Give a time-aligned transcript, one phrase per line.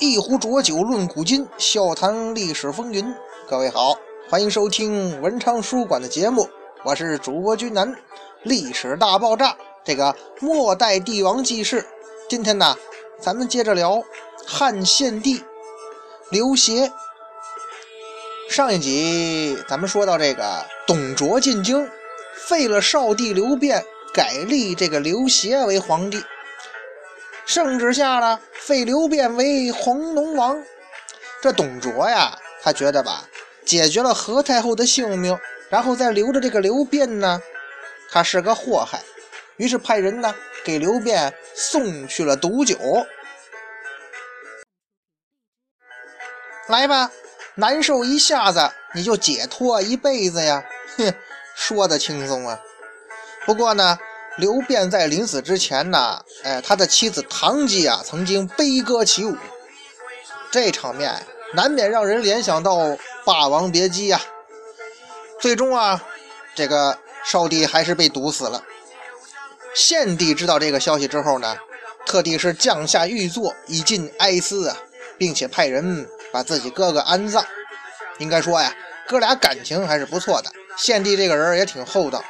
[0.00, 3.14] 一壶浊酒论古今，笑谈历史风云。
[3.46, 3.94] 各位好，
[4.30, 6.48] 欢迎收听文昌书馆的节目，
[6.82, 7.94] 我是主播君南。
[8.42, 11.86] 历史大爆炸，这个末代帝王纪事。
[12.30, 12.74] 今天呢，
[13.20, 14.02] 咱们接着聊
[14.46, 15.44] 汉献帝
[16.30, 16.90] 刘协。
[18.48, 21.86] 上一集咱们说到这个董卓进京，
[22.46, 26.22] 废了少帝刘辩，改立这个刘协为皇帝。
[27.50, 30.62] 圣旨下了，废刘辩为弘农王。
[31.42, 33.24] 这董卓呀，他觉得吧，
[33.64, 35.36] 解决了何太后的性命，
[35.68, 37.42] 然后再留着这个刘辩呢，
[38.08, 39.02] 他是个祸害。
[39.56, 40.32] 于是派人呢，
[40.64, 42.78] 给刘辩送去了毒酒。
[46.68, 47.10] 来吧，
[47.56, 50.64] 难受一下子，你就解脱一辈子呀！
[50.96, 51.12] 哼，
[51.56, 52.60] 说的轻松啊。
[53.44, 53.98] 不过呢。
[54.36, 59.36] 刘辩在临死之前呢，哎，他的妻子唐姬啊，曾经悲歌起舞，
[60.50, 62.76] 这场面难免让人联想到
[63.24, 64.20] 《霸王别姬》呀。
[65.40, 66.02] 最终啊，
[66.54, 68.62] 这个少帝还是被毒死了。
[69.74, 71.56] 献帝知道这个消息之后呢，
[72.06, 74.76] 特地是降下玉座以尽哀思啊，
[75.18, 77.44] 并且派人把自己哥哥安葬。
[78.18, 78.74] 应该说呀，
[79.06, 80.50] 哥俩感情还是不错的。
[80.76, 82.22] 献帝这个人也挺厚道。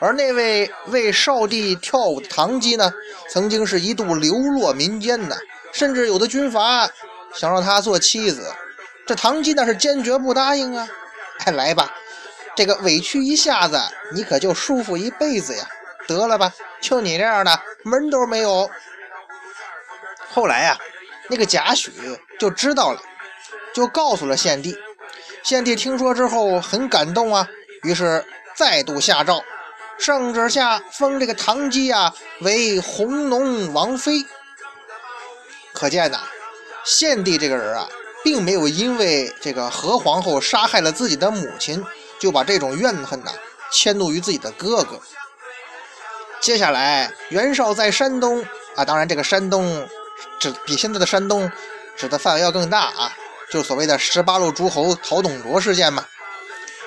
[0.00, 2.92] 而那位为少帝跳舞的唐姬呢，
[3.28, 5.38] 曾经是一度流落民间的，
[5.72, 6.90] 甚至有的军阀
[7.34, 8.50] 想让她做妻子，
[9.06, 10.88] 这唐姬那是坚决不答应啊！
[11.44, 11.94] 哎，来吧，
[12.56, 13.78] 这个委屈一下子，
[14.14, 15.68] 你可就舒服一辈子呀！
[16.08, 18.70] 得了吧，就你这样的门都没有。
[20.30, 20.78] 后来呀，
[21.28, 21.90] 那个贾诩
[22.38, 23.00] 就知道了，
[23.74, 24.76] 就告诉了献帝。
[25.42, 27.46] 献帝听说之后很感动啊，
[27.82, 29.42] 于是再度下诏。
[30.00, 34.24] 圣旨下封这个唐姬啊为弘农王妃，
[35.74, 36.18] 可见呐，
[36.84, 37.86] 献帝这个人啊，
[38.24, 41.84] 并没有因为这个何皇后杀害了自己的母亲，
[42.18, 43.30] 就把这种怨恨呐
[43.70, 44.98] 迁怒于自己的哥哥。
[46.40, 48.42] 接下来，袁绍在山东
[48.76, 49.86] 啊，当然这个山东
[50.38, 51.52] 指比现在的山东
[51.94, 53.12] 指的范围要更大啊，
[53.50, 56.06] 就是所谓的十八路诸侯讨董卓事件嘛。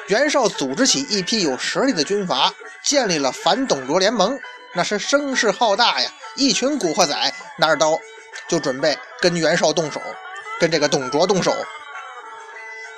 [0.07, 2.53] 袁绍组织起一批有实力的军阀。
[2.83, 4.37] 建立了反董卓联盟，
[4.73, 6.11] 那是声势浩大呀！
[6.35, 7.97] 一群古惑仔拿着刀，
[8.45, 10.01] 就准备跟袁绍动手，
[10.59, 11.55] 跟这个董卓动手。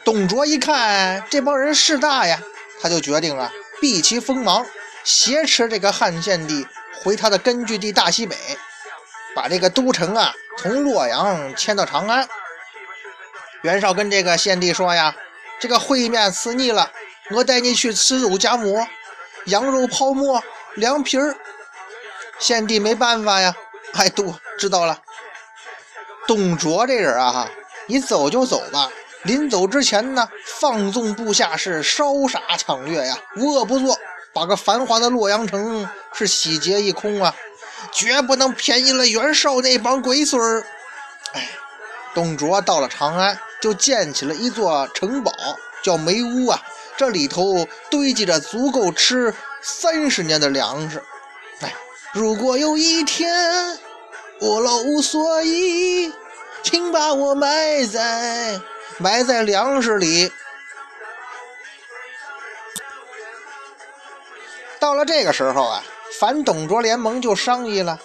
[0.03, 2.41] 董卓一看这帮人势大呀，
[2.81, 4.65] 他就决定啊，避其锋芒，
[5.03, 6.65] 挟持这个汉献帝
[7.03, 8.35] 回他的根据地大西北，
[9.35, 12.27] 把这个都城啊从洛阳迁到长安。
[13.61, 15.15] 袁绍跟这个献帝说呀
[15.65, 16.91] ：“这个烩面吃腻了，
[17.31, 18.87] 我带你去吃肉夹馍。”
[19.45, 20.43] 羊肉泡馍、
[20.75, 21.35] 凉皮儿，
[22.37, 23.55] 献帝没办法呀，
[23.93, 25.01] 哎，都知道了。
[26.27, 27.49] 董卓这人啊，哈
[27.87, 28.91] 你走就走吧，
[29.23, 33.97] 临走之前呢，放纵部下是烧杀抢掠呀，无恶不作，
[34.31, 37.35] 把个繁华的洛阳城是洗劫一空啊，
[37.91, 40.63] 绝不能便宜了袁绍那帮龟孙儿。
[41.33, 41.49] 哎，
[42.15, 45.31] 董卓到了长安，就建起了一座城堡，
[45.83, 46.59] 叫梅屋啊。
[46.97, 51.03] 这里头堆积着足够吃三十年的粮食。
[51.59, 51.75] 哎，
[52.13, 53.77] 如果有一天
[54.39, 56.13] 我老无所依，
[56.63, 58.61] 请把我埋在
[58.97, 60.31] 埋在粮食里。
[64.79, 65.83] 到了这个时候啊，
[66.17, 67.99] 反董卓联盟就商议了。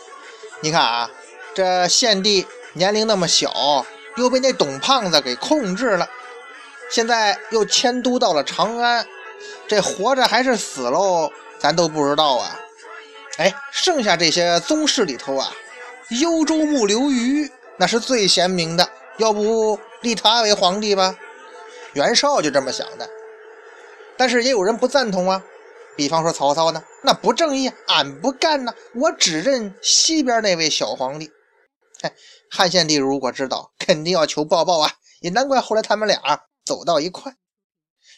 [0.62, 1.10] 你看啊，
[1.54, 3.86] 这献帝年龄那么小，
[4.20, 6.08] 又被那董胖子给控制了。
[6.90, 9.06] 现在又迁都到了长安，
[9.66, 12.60] 这活着还是死喽，咱都不知道啊。
[13.38, 15.52] 哎，剩下这些宗室里头啊，
[16.20, 18.88] 幽州牧刘虞那是最贤明的，
[19.18, 21.16] 要不立他为皇帝吧？
[21.94, 23.08] 袁绍就这么想的。
[24.16, 25.42] 但是也有人不赞同啊，
[25.96, 31.30] 比方说曹操呢，那不正义，俺不干呢，我只认西边那位小皇帝。
[32.02, 32.12] 哎，
[32.50, 36.18] 汉献帝如果知道，肯定要求抱抱啊，也难怪后来他们俩。
[36.62, 37.34] 走到一块，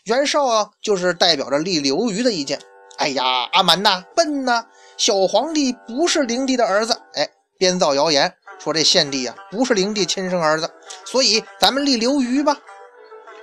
[0.04, 2.60] 袁绍啊，就是代表着立刘虞的意见。
[2.98, 4.66] 哎呀，阿蛮呐，笨呐，
[4.98, 7.00] 小皇帝不是灵帝的儿子。
[7.14, 7.26] 哎，
[7.56, 10.70] 编造谣言说这献帝啊不是灵帝亲生儿子，
[11.06, 12.58] 所以咱们立刘虞吧。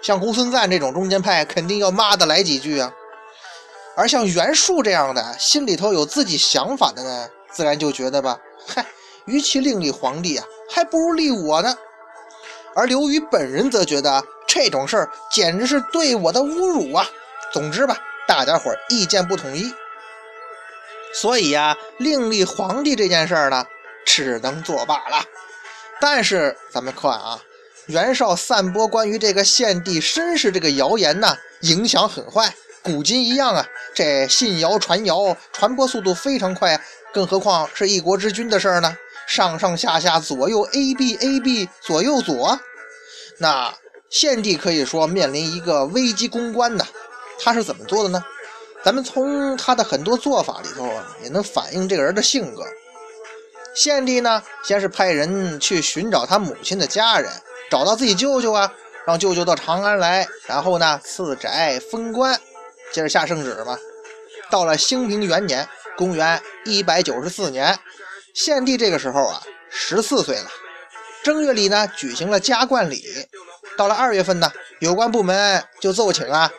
[0.04, 2.94] 像公孙瓒这种中间派，肯定要骂的来几句啊。
[3.96, 8.86] 而像袁术这样的心里头有自己想法的呢，自然就觉得吧，嗨，
[9.26, 11.76] 与其另立皇帝啊，还不如立我呢。
[12.76, 14.24] 而刘虞本人则觉得。
[14.52, 17.08] 这种事儿简直是对我的侮辱啊！
[17.54, 17.96] 总之吧，
[18.28, 19.72] 大家伙意见不统一，
[21.14, 23.64] 所以呀，另立皇帝这件事儿呢，
[24.08, 25.24] 只能作罢了。
[26.02, 27.40] 但是咱们看啊，
[27.86, 32.52] 袁绍散播关于这个献帝身世这个谣言呢，影响很坏，
[32.82, 33.64] 古今一样啊，
[33.94, 36.82] 这信谣传谣，传播速度非常快啊，
[37.14, 38.98] 更何况是一国之君的事儿呢？
[39.30, 42.60] 上上下下左右 A B A B 左右左，
[43.38, 43.72] 那
[44.10, 46.84] 献帝可以说面临一个危机公关呐。
[47.40, 48.26] 他是怎么做的呢？
[48.84, 50.92] 咱们从他的很多做法里头，
[51.22, 52.64] 也能反映这个人的性格。
[53.76, 57.32] 献帝呢，先是派人去寻找他母亲的家人，
[57.70, 58.74] 找到自己舅舅啊，
[59.06, 62.36] 让舅舅到长安来，然后呢赐宅封官，
[62.92, 63.78] 接着下圣旨嘛。
[64.50, 67.78] 到了兴平元年，公元一百九十四年，
[68.40, 70.50] 献帝这个时候啊十四岁了。
[71.22, 73.04] 正月里呢举行了加冠礼，
[73.76, 74.50] 到了二月份呢，
[74.80, 76.50] 有关部门就奏请啊。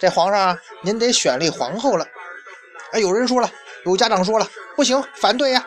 [0.00, 2.04] 这皇上，您得选立皇后了。
[2.90, 3.48] 哎，有人说了，
[3.84, 5.64] 有家长说了，不行，反对呀！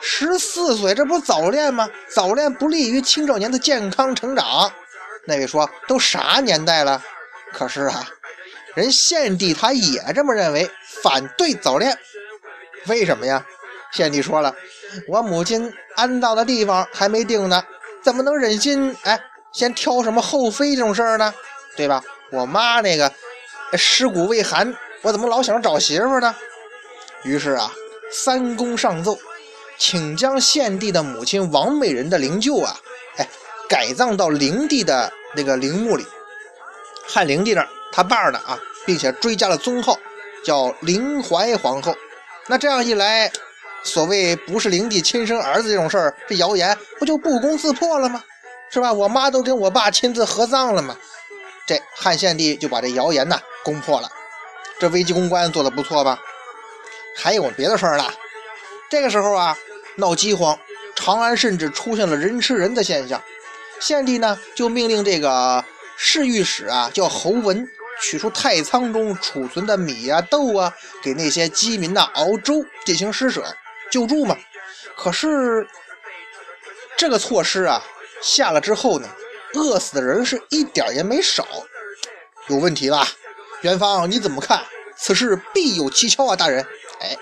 [0.00, 1.88] 十四岁，这不早恋吗？
[2.08, 4.72] 早恋不利于青少年的健康成长。
[5.26, 7.00] 那位说，都啥年代了？
[7.52, 8.04] 可是啊，
[8.74, 10.68] 人献帝他也这么认为，
[11.04, 11.96] 反对早恋。
[12.86, 13.46] 为什么呀？
[13.92, 14.54] 献帝说了，
[15.06, 17.62] 我母亲安葬的地方还没定呢，
[18.02, 19.20] 怎么能忍心哎，
[19.52, 21.32] 先挑什么后妃这种事儿呢？
[21.76, 22.02] 对吧？
[22.30, 23.12] 我妈那个。
[23.74, 26.34] 尸骨未寒，我怎么老想着找媳妇呢？
[27.22, 27.70] 于是啊，
[28.10, 29.18] 三公上奏，
[29.76, 32.74] 请将献帝的母亲王美人的灵柩啊，
[33.18, 33.28] 哎，
[33.68, 36.06] 改葬到灵帝的那个陵墓里，
[37.06, 39.98] 汉灵帝那儿，他爸呢啊，并且追加了宗号，
[40.42, 41.94] 叫灵怀皇后。
[42.46, 43.30] 那这样一来，
[43.82, 48.22] 所谓不是灵帝亲生儿子这种事儿，这谣言不就不攻自破了吗？
[48.70, 48.92] 是吧？
[48.92, 50.96] 我妈都跟我爸亲自合葬了吗？
[51.66, 53.38] 这汉献帝就把这谣言呢。
[53.64, 54.08] 攻破了，
[54.78, 56.18] 这危机公关做的不错吧？
[57.16, 58.04] 还有别的事儿呢。
[58.88, 59.56] 这个时候啊，
[59.96, 60.58] 闹饥荒，
[60.94, 63.22] 长安甚至出现了人吃人的现象。
[63.80, 65.62] 献帝呢，就命令这个
[65.96, 67.68] 侍御史啊，叫侯文，
[68.00, 70.72] 取出太仓中储存的米啊、豆啊，
[71.02, 73.44] 给那些饥民呐熬粥进行施舍
[73.90, 74.36] 救助嘛。
[74.96, 75.66] 可是
[76.96, 77.82] 这个措施啊
[78.20, 79.08] 下了之后呢，
[79.54, 81.46] 饿死的人是一点也没少，
[82.48, 83.06] 有问题吧？
[83.62, 84.64] 元芳，你怎么看？
[84.96, 86.66] 此事必有蹊跷啊，大人。
[87.00, 87.16] 哎，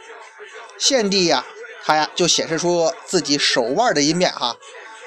[0.78, 1.44] 献帝呀，
[1.84, 4.56] 他呀就显示出自己手腕的一面哈，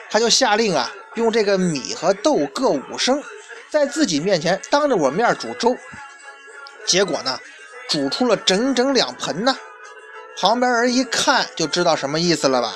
[0.09, 3.23] 他就下令啊，用这个米和豆各五升，
[3.71, 5.75] 在自己面前当着我面煮粥。
[6.85, 7.39] 结果呢，
[7.89, 9.57] 煮出了整整两盆呢。
[10.39, 12.73] 旁边人一看就知道什么意思了吧？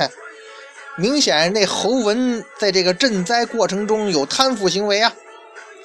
[0.00, 0.10] 哼，
[0.96, 5.12] 明显那侯文在这个赈灾过程中有贪腐行为啊。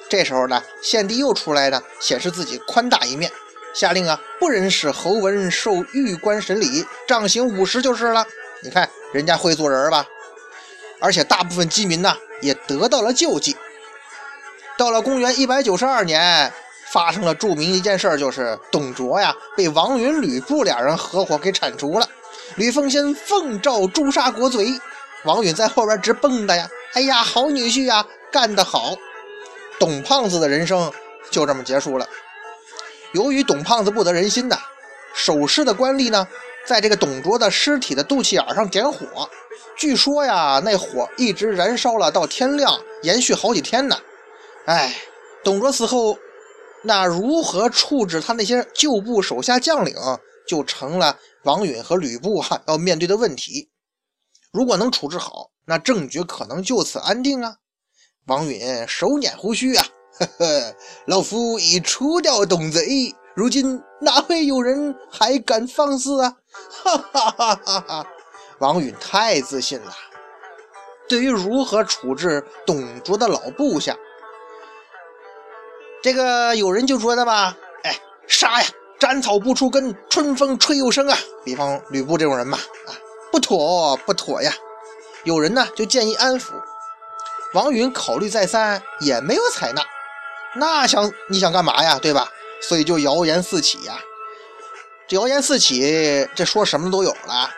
[0.08, 3.30] 这时候呢，献帝又出来呢，显示自己宽大一面，
[3.72, 8.26] 下令啊，不忍使侯文受玉官审理，杖刑五十就是了。
[8.64, 10.04] 你看人家会做人吧？
[10.98, 13.56] 而且大部分饥民呢，也得到了救济。
[14.76, 16.52] 到了公元一百九十二年，
[16.92, 22.08] 发生了著名一件事，就是董卓呀，被王允、吕布俩人合伙给铲除了。
[22.56, 24.80] 吕奉先奉诏诛杀国贼，
[25.24, 28.96] 王允在后边直蹦跶呀，哎呀，好女婿呀，干得好！
[29.78, 30.90] 董胖子的人生
[31.30, 32.06] 就这么结束了。
[33.12, 34.56] 由于董胖子不得人心呐，
[35.14, 36.26] 守尸的官吏呢，
[36.64, 39.28] 在这个董卓的尸体的肚脐眼上点火，
[39.76, 43.96] 据说呀，那火一直燃烧了到天亮，延续好几天呢。
[44.64, 44.96] 哎，
[45.44, 46.18] 董卓死后，
[46.82, 49.94] 那如何处置他那些旧部手下将领，
[50.46, 53.70] 就成了王允和吕布哈要面对的问题。
[54.52, 57.56] 如果能处置好，那政局可能就此安定啊。
[58.26, 59.86] 王允手捻胡须啊，
[60.18, 66.36] 呵呵，老夫已除掉董贼，如今哪会有人还敢放肆啊？
[66.70, 68.06] 哈哈哈哈哈！
[68.60, 69.92] 王允太自信了。
[71.08, 73.96] 对于如何处置董卓的老部下，
[76.08, 77.94] 这个有人就说的吧，哎，
[78.26, 81.18] 杀呀，斩草不除根，春风吹又生啊。
[81.44, 82.96] 比方吕布这种人嘛，啊，
[83.30, 84.50] 不妥不妥呀。
[85.24, 86.52] 有人呢就建议安抚。
[87.52, 89.82] 王允考虑再三，也没有采纳。
[90.56, 91.98] 那想你想干嘛呀？
[92.00, 92.26] 对吧？
[92.62, 93.98] 所以就谣言四起呀。
[95.06, 97.50] 这谣言四起，这说什么都有了。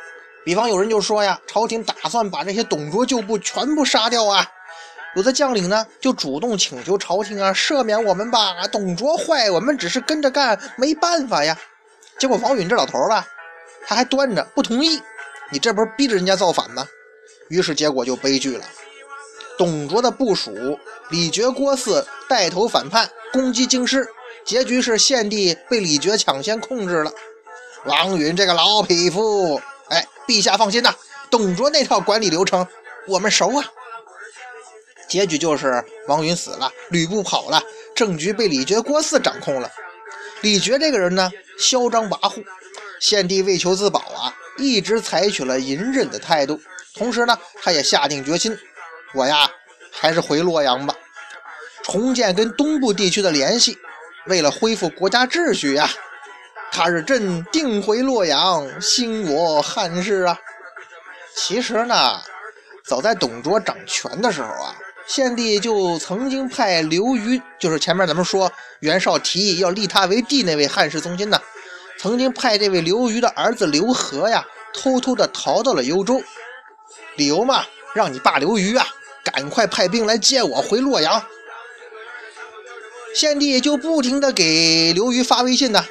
[0.45, 4.45] 比方有人就说呀，朝廷打算把这些董卓旧部全部杀掉啊。
[5.17, 8.67] 有的将领呢，就主动请求朝廷啊，赦免我们吧。
[8.71, 11.59] 董卓坏，我们只是跟着干，没办法呀。
[12.19, 13.26] 结果王允这老头吧，
[13.87, 15.02] 他还端着不同意。
[15.50, 16.87] 你这不是逼着人家造反吗？
[17.49, 18.64] 于是结果就悲剧了。
[19.59, 20.79] 董卓的部属
[21.11, 24.09] 李傕、郭汜带头反叛，攻击京师，
[24.45, 27.11] 结局是献帝被李傕抢先控制了。
[27.85, 30.95] 王允这个老匹夫，哎，陛下放心呐，
[31.31, 32.64] 董卓那套管理流程
[33.09, 33.64] 我们熟啊。
[35.11, 37.61] 结局就是王允死了，吕布跑了，
[37.97, 39.69] 政局被李傕、郭汜掌控了。
[40.40, 42.45] 李傕这个人呢，嚣张跋扈，
[43.00, 46.61] 献帝为求自保啊，一直采取了隐忍的态度。
[46.95, 48.57] 同时呢，他也下定决心，
[49.12, 49.50] 我呀，
[49.90, 50.95] 还是回洛阳吧，
[51.83, 53.76] 重建跟东部地区的联系。
[54.26, 55.90] 为了恢复国家秩序呀，
[56.71, 60.38] 他日朕定回洛阳，兴我汉室啊。
[61.35, 62.21] 其实呢，
[62.85, 64.76] 早在董卓掌权的时候啊。
[65.11, 71.37] 献帝就曾经派刘虞，就是前面咱们说袁绍提议要立他为帝那位汉室宗亲呢，
[71.99, 76.23] 曾经派这位刘虞的儿子刘和呀，偷偷的逃到了幽州，
[77.17, 78.87] 理由嘛，让你爸刘虞啊，
[79.25, 81.21] 赶快派兵来接我回洛阳。
[83.12, 85.85] 献帝就不停的给刘虞发微信呢，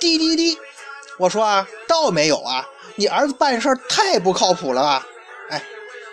[0.00, 0.56] 滴滴滴，
[1.18, 5.06] 我说啊，倒没有啊，你儿子办事太不靠谱了吧？
[5.50, 5.62] 哎，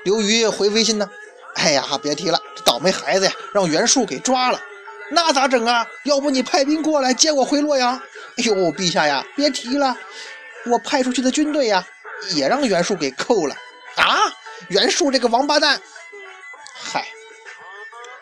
[0.03, 1.09] 刘虞回微信呢。
[1.55, 4.59] 哎呀，别提了，这倒霉孩子呀，让袁术给抓了，
[5.11, 5.85] 那咋整啊？
[6.03, 7.97] 要不你派兵过来接我回洛阳？
[8.37, 9.97] 哎呦，陛下呀，别提了，
[10.65, 11.85] 我派出去的军队呀，
[12.33, 13.55] 也让袁术给扣了
[13.97, 14.33] 啊！
[14.69, 15.81] 袁术这个王八蛋！
[16.73, 17.05] 嗨，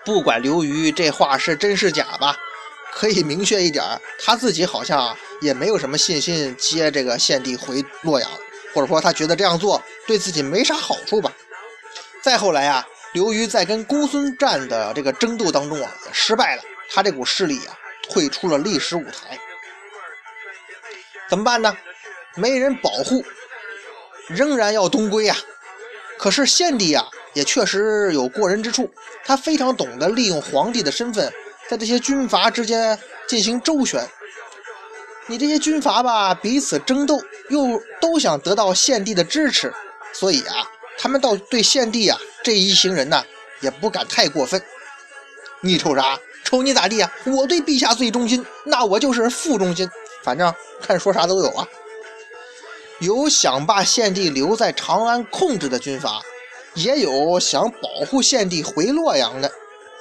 [0.04, 2.36] 不管刘瑜这话是真是假吧，
[2.92, 3.84] 可以明确一点，
[4.24, 8.30] 他自己好像也没有什么信心接这个献帝回洛阳，
[8.74, 11.32] 或者说他觉得这样做对自己没啥好处吧。
[12.24, 12.88] 再后来呀。
[13.18, 17.76] 刘虞在跟公孙瓒的这个争斗当中啊，也失败了，他这股势力啊，
[18.12, 19.40] 退出了历史舞台。
[21.28, 21.76] 怎么办呢？
[22.36, 23.26] 没人保护，
[24.28, 25.36] 仍然要东归啊。
[26.20, 28.88] 可是献帝啊，也确实有过人之处，
[29.26, 31.34] 他非常懂得利用皇帝的身份，
[31.68, 34.08] 在这些军阀之间进行周旋。
[35.26, 37.20] 你这些军阀吧，彼此争斗，
[37.50, 39.74] 又都想得到献帝的支持，
[40.14, 40.70] 所以啊。
[41.00, 43.22] 他们倒对献帝啊这一行人呢
[43.60, 44.62] 也不敢太过分。
[45.60, 46.18] 你瞅啥？
[46.46, 47.12] 瞅你咋地呀？
[47.26, 49.90] 我对陛下最忠心，那我就是副忠心。
[50.24, 51.68] 反正看说啥都有啊。
[53.00, 56.22] 有想把献帝留在长安控制的军阀，
[56.74, 59.52] 也有想保护献帝回洛阳的。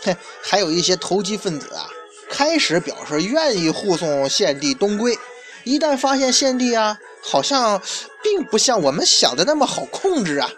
[0.05, 1.91] 哼，还有一些投机分子啊，
[2.31, 5.19] 开始表示愿意护送献帝东归，
[5.65, 7.83] 一旦发现献帝啊好像
[8.23, 10.49] 并不像我们想的那么好控制啊。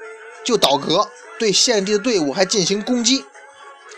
[0.44, 1.06] 就倒戈，
[1.38, 3.24] 对献帝的队伍还进行攻击。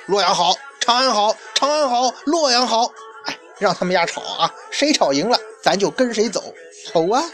[0.07, 2.93] 洛阳好，长安好，长安好，洛阳好。
[3.27, 6.53] 哎，让他们家吵啊，谁吵赢了，咱就跟谁走。
[6.93, 7.25] 好啊。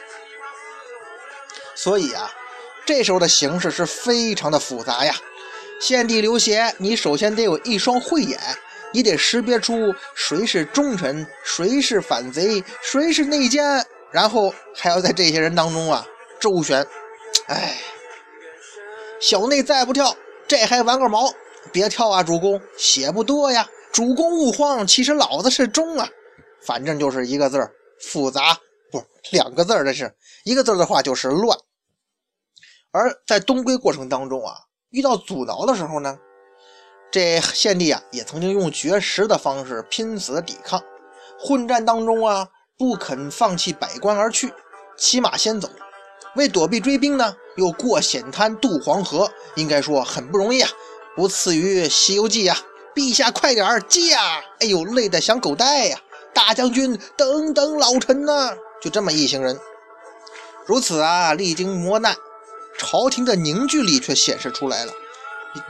[1.75, 2.31] 所以啊，
[2.85, 5.15] 这时候的形势是非常的复杂呀。
[5.81, 8.39] 献帝刘协，你首先得有一双慧眼，
[8.93, 16.07] 你得识别出谁是忠臣，谁是反贼，谁是内奸，然后还要在这些人当中啊
[16.39, 16.87] 周旋。
[17.49, 17.77] 哎。
[19.21, 20.15] 小内再不跳，
[20.47, 21.33] 这还玩个毛？
[21.73, 23.69] 别跳啊，主公，血不多呀。
[23.93, 26.09] 主公勿慌，其实老子是忠啊。
[26.63, 28.59] 反正就是一个字儿，复杂。
[28.91, 31.59] 不，两个字儿，这是一个字的话就是乱。
[32.93, 34.55] 而在东归过程当中啊，
[34.91, 36.19] 遇到阻挠的时候呢，
[37.11, 40.83] 这献帝啊也曾经用绝食的方式拼死抵抗。
[41.39, 44.53] 混战当中啊，不肯放弃百官而去，
[44.97, 45.69] 骑马先走。
[46.37, 50.71] 为躲避追兵呢，又过险滩渡黄河，应该说很不容易啊，
[51.17, 52.57] 不次于《西游记》呀。
[52.95, 54.43] 陛下快点儿驾！
[54.59, 55.99] 哎呦，累得想狗带呀！
[56.33, 58.55] 大将军，等等老臣呐！
[58.81, 59.61] 就这么一行人，
[60.65, 62.17] 如此啊，历经磨难，
[62.79, 64.93] 朝廷的凝聚力却显示出来了。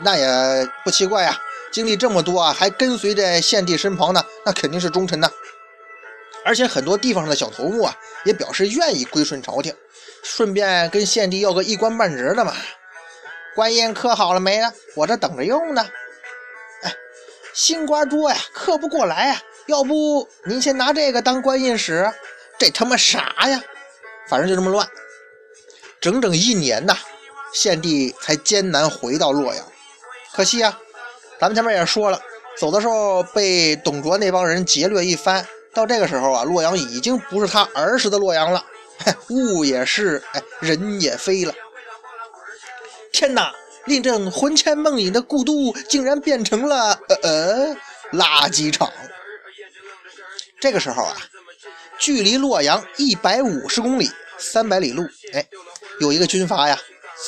[0.05, 1.37] 那也不奇怪呀，
[1.73, 5.29] 经历这么多啊，还跟随在献帝身旁呢，那肯定是忠臣呐。
[6.47, 9.75] 而且很多地方上的小头目啊，也表示愿意归顺朝廷。
[10.23, 12.55] 顺便跟献帝要个一官半职的嘛，
[13.55, 14.73] 官印刻好了没啊？
[14.95, 15.85] 我这等着用呢。
[16.83, 16.95] 哎，
[17.53, 19.43] 新官多呀，刻不过来呀。
[19.67, 22.09] 要不您先拿这个当官印使？
[22.59, 23.61] 这他妈啥呀？
[24.29, 24.89] 反正就这么乱，
[26.01, 26.97] 整整一年呐，
[27.53, 29.65] 献帝才艰难回到洛阳。
[30.33, 30.79] 可惜啊，
[31.41, 32.21] 咱们前面也说了，
[32.57, 35.45] 走的时候被董卓那帮人劫掠一番。
[35.77, 38.65] 到这个时候啊，洛阳已经不是他儿时的洛阳了。
[39.29, 41.55] 物也是，哎，人也飞了。
[43.13, 43.53] 天哪！
[43.85, 47.77] 令朕魂牵梦萦的故都，竟然变成了呃呃
[48.13, 48.91] 垃圾场。
[50.59, 51.15] 这个时候啊，
[51.99, 55.47] 距离洛阳一百五十公里，三百里路，哎，
[56.01, 56.77] 有一个军阀呀，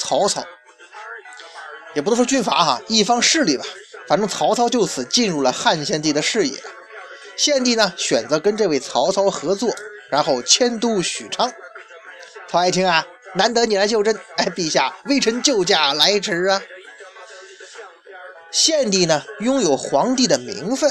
[0.00, 0.42] 曹操，
[1.94, 3.64] 也不能说军阀哈，一方势力吧。
[4.08, 6.58] 反正曹操就此进入了汉献帝的视野。
[7.38, 9.74] 献帝呢，选择跟这位曹操合作。
[10.10, 11.52] 然后迁都许昌，
[12.48, 16.62] 曹爱卿啊，难得你来就朕，哎，陛下，微臣救驾来迟啊。
[18.50, 20.90] 献帝呢拥有皇帝的名分，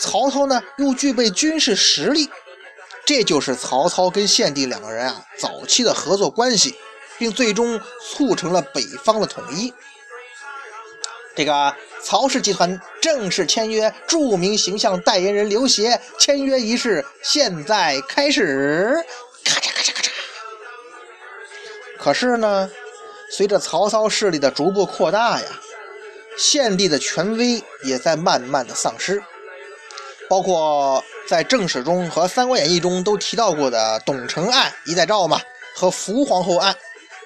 [0.00, 2.30] 曹操呢又具备军事实力，
[3.04, 6.74] 这就是曹操跟献帝两个人啊早期的合作关系，
[7.18, 9.74] 并最终促成了北方的统一。
[11.36, 19.02] 这个曹氏集团正式签约著名形象代言人刘协，签约仪式现在开始。
[19.42, 20.08] 咔嚓咔嚓咔嚓。
[21.98, 22.70] 可是呢，
[23.30, 25.46] 随着曹操势力的逐步扩大呀。
[26.36, 29.22] 献帝的权威也在慢慢的丧失，
[30.28, 35.40] 包括在正史中和《三国演义》中都提到过的董承案一代诏嘛，
[35.76, 36.74] 和伏皇后案，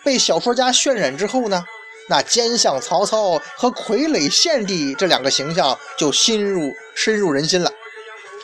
[0.04, 1.64] 被小说家渲染之后呢，
[2.08, 7.70] 那奸相曹操和傀儡献帝这两个形象就深入深入人心了。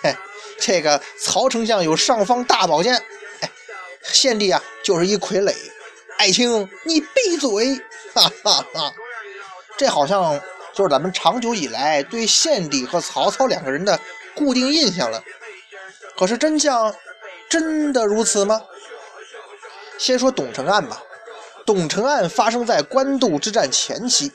[0.03, 0.15] 嘿，
[0.61, 2.95] 这个曹丞相有尚方大宝剑，
[3.41, 3.51] 哎，
[4.03, 5.55] 献帝啊就是一傀儡。
[6.19, 7.77] 爱卿，你闭嘴！
[8.15, 8.95] 哈哈哈，
[9.77, 10.41] 这好像。
[10.77, 13.97] 就是咱们长久以来对献帝和曹操两个人的
[14.35, 15.23] 固定印象了。
[16.17, 16.93] 可是真相
[17.49, 18.61] 真的如此吗？
[19.97, 21.01] 先说董承案吧。
[21.67, 24.33] 董承案发生在官渡之战前期。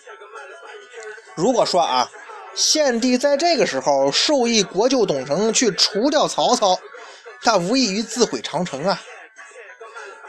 [1.36, 2.10] 如果说啊，
[2.56, 6.80] 献帝在这个时候授意国舅董承去除掉曹操，
[7.42, 9.02] 他无异于自毁长城啊。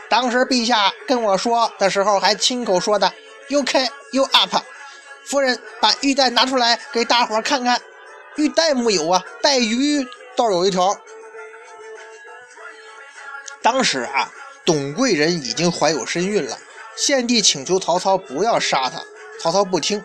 [0.08, 3.12] 当时陛下跟我说的时候，还亲口说的
[3.48, 4.56] “You can, you up”。
[5.24, 7.80] 夫人把玉带拿出来给大伙看看，
[8.36, 10.96] 玉带木有啊，带鱼倒有一条。
[13.62, 14.32] 当时啊，
[14.64, 16.58] 董贵人已经怀有身孕了，
[17.00, 19.02] 献帝请求曹操不要杀他，
[19.40, 20.04] 曹操不听。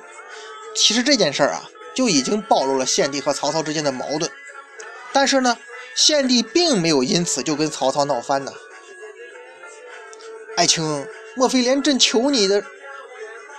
[0.73, 4.31] 其实这件事儿啊，就已经暴露了献帝和曹操之间的矛盾。
[5.11, 5.57] 但是呢，
[5.93, 8.53] 献帝并没有因此就跟曹操闹翻呢。
[10.55, 11.05] 爱卿，
[11.35, 12.63] 莫非连朕求你的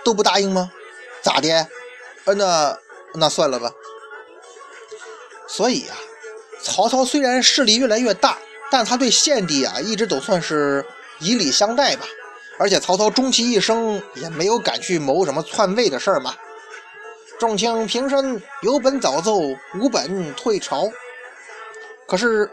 [0.02, 0.72] 都不答应吗？
[1.20, 1.68] 咋的？
[2.24, 2.78] 呃，那
[3.16, 3.70] 那算了吧。
[5.46, 5.98] 所以啊，
[6.62, 8.38] 曹操虽然势力越来越大，
[8.70, 10.86] 但他对献帝啊一直都算是
[11.18, 12.06] 以礼相待吧。
[12.58, 16.34] 而且曹操终其一生也没有敢去谋什么篡位的事儿嘛。
[17.38, 19.38] 众卿平身，有本早奏，
[19.78, 20.88] 无本退朝。
[22.06, 22.50] 可是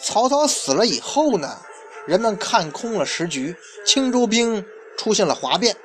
[0.00, 1.58] 曹操死了以后呢，
[2.06, 4.64] 人们看空了时局，青州兵
[4.96, 5.76] 出现了哗变。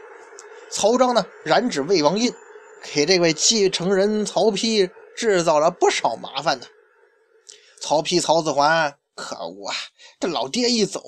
[0.69, 2.33] 曹彰呢，染指魏王印，
[2.93, 6.65] 给这位继承人曹丕制造了不少麻烦呢。
[7.81, 9.75] 曹丕、曹子桓，可恶啊！
[10.19, 10.99] 这老爹一走，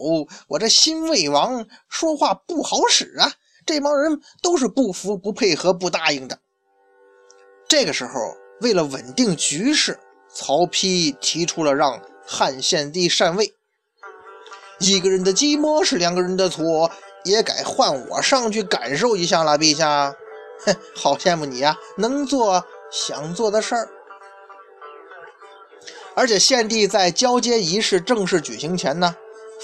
[0.47, 3.33] 我这新魏王说话不好使啊。
[3.65, 6.37] 这帮人都是不服、不配合、不答应的。
[7.67, 8.19] 这个时候，
[8.61, 9.99] 为了稳定局势，
[10.31, 13.51] 曹丕提出了让汉献帝禅位。
[14.79, 16.91] 一个人的寂寞是两个人的错。
[17.25, 20.13] 也该换我上去感受一下了，陛下。
[20.65, 23.89] 哼， 好羡慕你呀，能做想做的事儿。
[26.15, 29.15] 而且献帝在交接仪式正式举行前呢，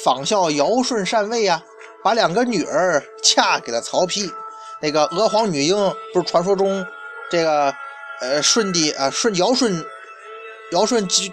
[0.03, 1.63] 仿效尧舜禅位啊，
[2.03, 4.31] 把两个女儿嫁给了曹丕。
[4.81, 5.75] 那个娥皇女英
[6.13, 6.85] 不是传说中
[7.29, 7.73] 这个
[8.21, 9.85] 呃舜帝啊舜尧舜
[10.71, 11.31] 尧舜继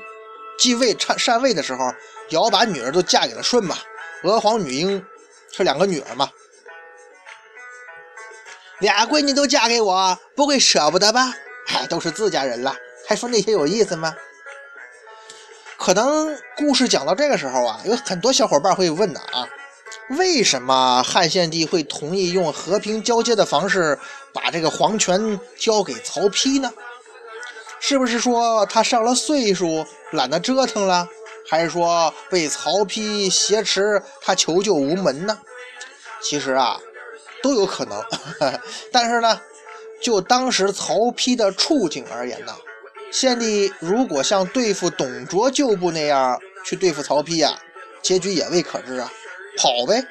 [0.58, 1.92] 继位禅禅位的时候，
[2.30, 3.76] 尧把女儿都嫁给了舜嘛，
[4.22, 5.04] 娥皇女英。
[5.52, 6.28] 是两个女儿嘛，
[8.80, 11.32] 俩闺女都嫁给我，不会舍不得吧？
[11.68, 12.76] 哎，都是自家人了，
[13.08, 14.14] 还说那些有意思吗？
[15.78, 19.46] 可能故事讲到这个时候啊，有很多小伙伴会问呢啊，
[20.10, 23.98] 为什么汉献帝会同意用和平交接的方式
[24.32, 26.72] 把这个皇权交给曹丕呢？
[27.78, 31.06] 是不是说他上了岁数，懒得折腾了？
[31.48, 35.38] 还是说被曹丕挟持，他求救无门呢？
[36.20, 36.80] 其实啊，
[37.42, 38.02] 都有可能。
[38.90, 39.40] 但是呢，
[40.02, 42.52] 就当时曹丕的处境而言呢，
[43.18, 47.58] 献帝如果像对付董卓旧部那样去对付曹丕呀，
[48.02, 49.10] 结局也未可知啊，
[49.56, 50.06] 跑呗。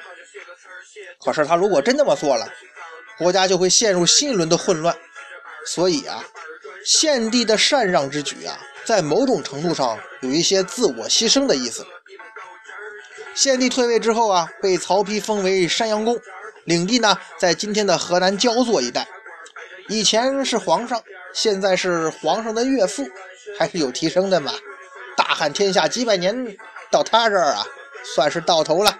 [1.24, 2.52] 可是他如果真那么做了，
[3.16, 4.92] 国家就会陷入新一轮的混乱。
[5.64, 6.24] 所以啊，
[6.84, 8.58] 献帝的禅让之举啊。
[8.84, 11.86] 在某种程度上有一些自我牺牲的意思。
[13.36, 16.20] 献帝退位之后啊，被曹丕封为山阳公，
[16.64, 19.06] 领地呢在今天的河南焦作一带。
[19.88, 21.00] 以前是皇上，
[21.36, 23.06] 现在是皇上的岳父，
[23.58, 24.50] 还是有提升的嘛？
[25.14, 26.56] 大汉天下几百年，
[26.90, 27.62] 到他这儿啊，
[28.14, 28.98] 算是到头了。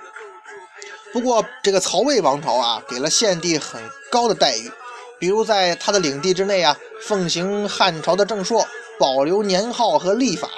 [1.14, 4.70] 不过这个曹魏王朝啊，给了献帝很高的待遇，
[5.18, 8.66] 比如在他的领地之内啊，奉行汉朝的正朔。
[8.98, 10.48] 保留年号和历法，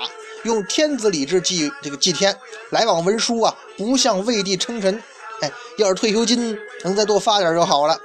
[0.45, 2.37] 用天子礼制祭这个祭天，
[2.71, 5.01] 来往文书啊，不向魏帝称臣。
[5.43, 7.97] 哎，要是退休金能再多发点就好了。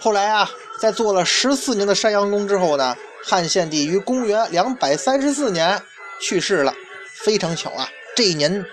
[0.00, 5.82] 后来啊，在做了十四年的山阳公之后呢，汉献帝于公元两百三十四年
[6.20, 6.74] 去世了。
[7.12, 8.64] 非常巧啊，这一年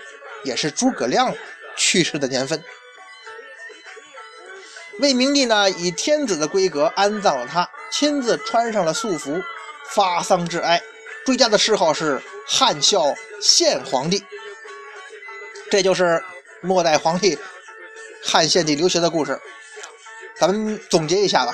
[0.44, 1.34] 也是诸葛亮
[1.76, 2.62] 去世的年份。
[5.00, 9.42] 魏明帝呢，以天子的规格安葬了他，亲自穿上了素服，
[9.90, 10.80] 发丧致哀，
[11.24, 13.12] 追加的谥号是汉孝
[13.42, 14.24] 献皇帝。
[15.68, 16.22] 这就是
[16.60, 17.36] 末代皇帝
[18.22, 19.38] 汉献帝留学的故事。
[20.38, 21.52] 咱们总结一下吧。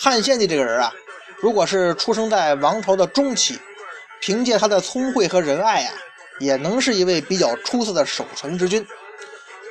[0.00, 0.92] 汉献帝这个人啊，
[1.38, 3.58] 如果是出生在王朝的中期，
[4.20, 5.92] 凭借他的聪慧和仁爱啊，
[6.38, 8.86] 也能是一位比较出色的守臣之君。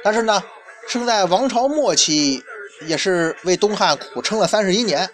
[0.04, 0.44] 但是呢，
[0.88, 2.44] 生在王朝末期，
[2.82, 5.10] 也是为东汉苦撑了三十一年，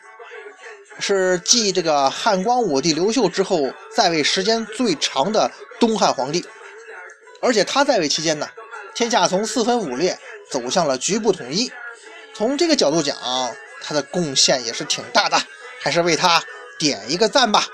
[0.98, 6.44] 是继这个汉光武帝刘秀之后在位时间最长的东汉皇帝。
[7.40, 8.48] 而且他在位期间呢，
[8.96, 10.18] 天下从四分五裂
[10.50, 11.72] 走向了局部统一。
[12.34, 13.16] 从这个角度讲，
[13.82, 15.38] 他的贡献也是挺大的，
[15.82, 16.44] 还是为他
[16.80, 17.68] 点一个赞吧。